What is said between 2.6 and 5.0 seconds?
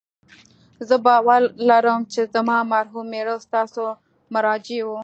مرحوم میړه ستاسو مراجع و